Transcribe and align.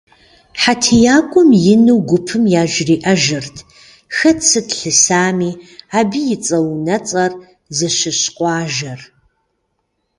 ХьэтиякӀуэм 0.61 1.49
ину 1.73 1.95
гупым 2.09 2.43
яжриӀэжырт 2.61 3.55
хэт 4.15 4.39
сыт 4.49 4.67
лъысами, 4.79 5.51
абы 5.97 6.19
и 6.33 6.37
цӀэ-унуэцӀэр, 6.45 7.31
зыщыщ 7.75 8.21
къуажэр. 8.35 8.99